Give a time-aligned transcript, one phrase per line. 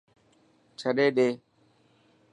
[0.79, 1.27] ڇڏي ڏي.